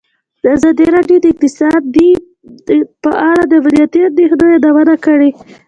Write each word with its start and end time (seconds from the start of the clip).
ازادي 0.53 0.85
راډیو 0.95 1.17
د 1.23 1.27
سوداګري 1.57 2.09
په 3.03 3.11
اړه 3.29 3.43
د 3.49 3.53
امنیتي 3.61 3.99
اندېښنو 4.09 4.45
یادونه 4.55 4.95
کړې. 5.05 5.29